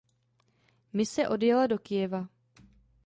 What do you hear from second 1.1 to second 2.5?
odjela do Kyjeva.